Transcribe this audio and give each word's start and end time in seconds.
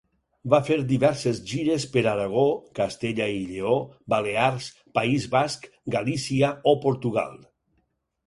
Va 0.51 0.59
fer 0.67 0.75
diverses 0.91 1.41
gires 1.49 1.83
per 1.95 2.01
Aragó, 2.11 2.45
Castella 2.79 3.27
i 3.35 3.43
Lleó, 3.51 3.75
Balears, 4.13 4.69
País 4.99 5.29
Basc, 5.35 5.67
Galícia 5.99 6.49
o 6.73 6.77
Portugal. 6.87 7.37